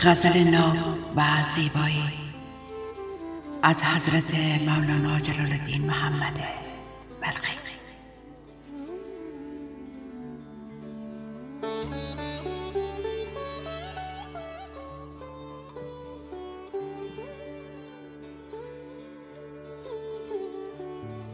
[0.00, 0.72] غزل نو
[1.16, 2.02] و زیبایی
[3.62, 6.40] از حضرت مولانا جلال الدین محمد
[7.20, 7.52] بلخی.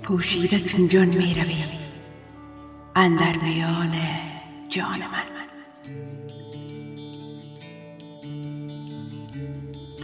[0.02, 1.64] پوشیده چون جان می روی
[2.96, 3.96] اندر میان
[4.68, 5.30] جان من.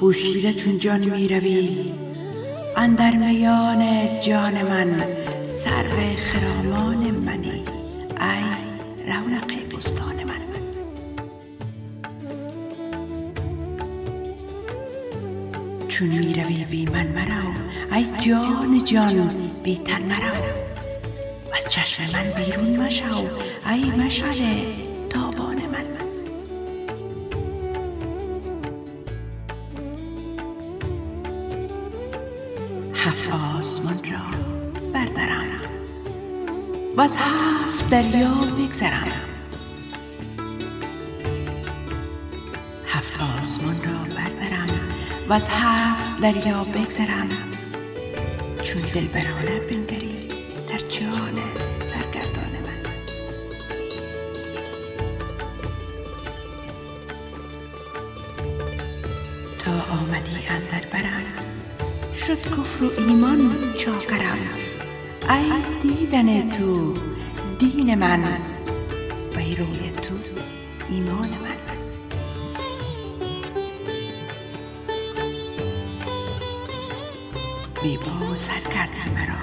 [0.01, 1.93] پوشیده چون جان می روی
[2.77, 5.07] اندر میان جان من
[5.45, 7.65] سر خرامان منی.
[8.21, 8.45] ای
[9.07, 10.41] رونق بستان من.
[15.89, 17.53] چون می روی بی من مرو
[17.93, 20.43] ای جان جان بی تن مرو
[21.55, 23.25] از چشم من بیرون مشو
[23.69, 24.65] ای مشعل
[25.11, 25.66] تابان
[33.07, 34.39] هفت آسمان را
[34.93, 35.49] بردرم
[36.97, 39.13] و از هفت دریا بگذرم
[42.87, 44.69] هفت آسمان را بردرم
[45.29, 47.29] و از هفت دریا بگذرم.
[48.65, 50.29] چون دلبرانه بنگری
[50.69, 51.39] در جان
[51.85, 52.83] سرگردان من.
[59.59, 61.56] تا آمدی اندر برم
[62.17, 64.39] شد کفر و ایمان چاکرم.
[65.31, 66.95] ای دیدن تو
[67.59, 70.15] دین من و ای روی تو
[70.91, 71.57] ایمان من.
[77.83, 79.41] بی با و سر کردی مرا.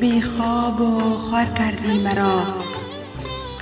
[0.00, 2.42] بی خواب و خور کردی مرا.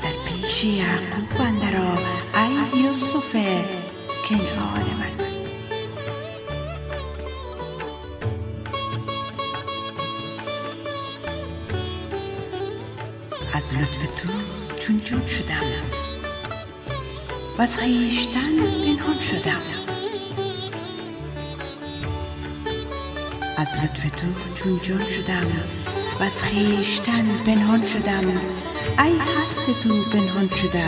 [0.03, 1.98] در پیش یعقوب اندرا
[2.34, 3.37] ای یوسف
[4.28, 5.19] کنعان من.
[13.60, 14.28] از لطف تو
[14.81, 15.62] چون جون شدم.
[17.59, 19.62] و از خویشتن پنهان شدم.
[23.56, 25.47] از لطف تو چون جان شدم.
[26.20, 28.41] و از خویشتن پنهان شدم.
[28.99, 30.84] ای هست تو پنهان شده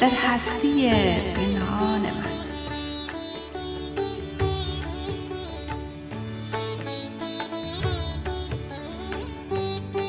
[0.00, 0.90] در هستی
[1.36, 2.26] پنهان من.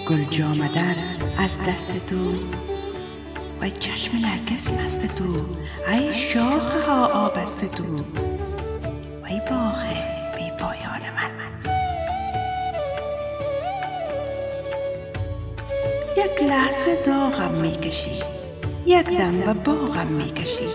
[0.10, 2.34] گل جامه در از دست تو.
[3.60, 5.46] وای چشم نرگس مست تو.
[5.92, 7.84] ای شاخه ها آبست تو.
[9.22, 9.84] وای باغ
[10.38, 11.32] بی پایان من.
[16.18, 18.24] یک لحظه داغم می‌کشی.
[18.86, 20.68] یک دم به باغم می‌کشی.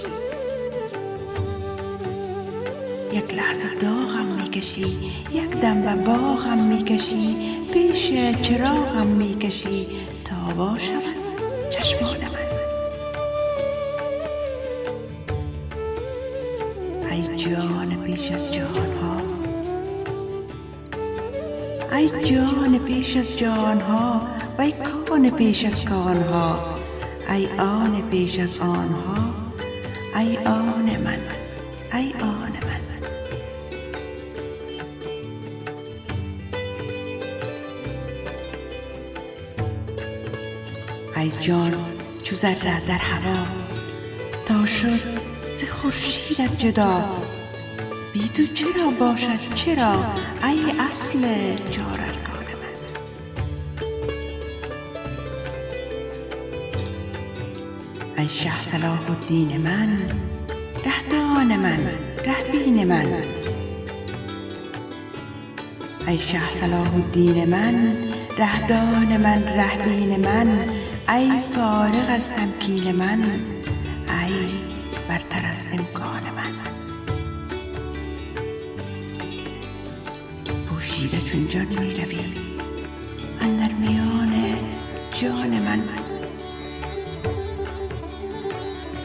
[3.13, 4.87] یک لحظه داغم می‌کشی.
[5.33, 7.37] یک دم به باغم می‌کشی.
[7.73, 8.13] پیش
[8.43, 9.87] چراغم می‌کشی.
[10.33, 11.03] تا باشم
[11.71, 12.37] چشمان من
[17.11, 19.23] ای جان پیش از جان ها
[21.97, 24.23] ای جان پیش از جان ها
[24.59, 26.73] و ای کان پیش از کان ها
[27.33, 29.35] ای آن پیش از آنها.
[30.19, 31.19] ای آن من.
[31.93, 32.92] ای آن من.
[41.23, 41.75] ای جان
[42.25, 43.47] چو ذره در هوا.
[44.47, 45.01] تا شد
[45.55, 47.05] ز خورشیدت جدا.
[48.13, 50.05] بی تو چرا باشد چرا؟
[50.45, 51.57] ای اصل من.
[58.19, 59.99] ای شه صلاح الدین من
[60.85, 61.91] رهدان من
[62.25, 63.23] رهبین من.
[66.09, 67.97] ای شه صلاح الدین من
[68.39, 70.82] رهدان من رهبین من.
[71.09, 73.23] ای فارغ از تمکین من
[74.27, 74.35] ای
[75.09, 76.53] برتر از امکان من.
[80.69, 82.19] پوشیده چون جان می روی
[83.41, 84.57] اندر میان
[85.13, 85.83] جان من.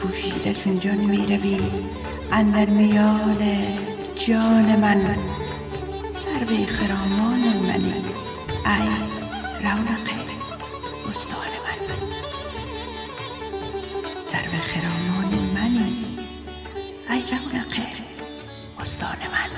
[0.00, 1.60] پوشیده چون جان می روی
[2.32, 3.38] اندر میان
[4.16, 5.16] جان من.
[6.10, 7.94] سر خرامان منی
[8.66, 8.88] ای
[9.62, 10.28] رونق من
[14.28, 16.18] سرو خرامان منی.
[17.10, 17.76] ای رونق
[18.80, 19.48] استان من.